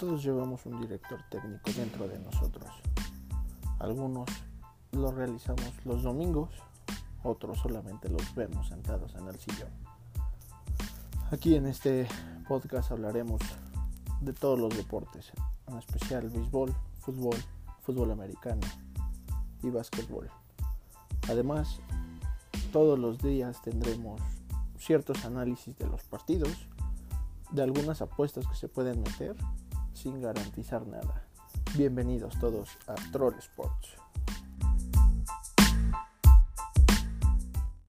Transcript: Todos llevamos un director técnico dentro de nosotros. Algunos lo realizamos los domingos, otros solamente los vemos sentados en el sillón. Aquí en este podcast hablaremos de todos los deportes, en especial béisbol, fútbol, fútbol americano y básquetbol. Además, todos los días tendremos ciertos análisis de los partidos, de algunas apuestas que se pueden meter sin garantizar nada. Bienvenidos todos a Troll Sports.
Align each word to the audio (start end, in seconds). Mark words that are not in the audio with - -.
Todos 0.00 0.22
llevamos 0.22 0.64
un 0.64 0.80
director 0.80 1.22
técnico 1.28 1.70
dentro 1.76 2.08
de 2.08 2.18
nosotros. 2.20 2.64
Algunos 3.80 4.30
lo 4.92 5.12
realizamos 5.12 5.74
los 5.84 6.02
domingos, 6.02 6.48
otros 7.22 7.58
solamente 7.58 8.08
los 8.08 8.34
vemos 8.34 8.68
sentados 8.68 9.14
en 9.16 9.28
el 9.28 9.38
sillón. 9.38 9.68
Aquí 11.30 11.54
en 11.54 11.66
este 11.66 12.08
podcast 12.48 12.92
hablaremos 12.92 13.42
de 14.22 14.32
todos 14.32 14.58
los 14.58 14.74
deportes, 14.74 15.32
en 15.66 15.76
especial 15.76 16.30
béisbol, 16.30 16.74
fútbol, 17.00 17.36
fútbol 17.82 18.10
americano 18.10 18.66
y 19.62 19.68
básquetbol. 19.68 20.30
Además, 21.28 21.78
todos 22.72 22.98
los 22.98 23.18
días 23.18 23.60
tendremos 23.60 24.18
ciertos 24.78 25.26
análisis 25.26 25.76
de 25.76 25.86
los 25.88 26.04
partidos, 26.04 26.68
de 27.50 27.62
algunas 27.62 28.00
apuestas 28.00 28.46
que 28.46 28.54
se 28.54 28.68
pueden 28.68 29.02
meter 29.02 29.36
sin 30.00 30.20
garantizar 30.22 30.86
nada. 30.86 31.26
Bienvenidos 31.76 32.38
todos 32.38 32.70
a 32.86 32.94
Troll 33.12 33.34
Sports. 33.38 33.96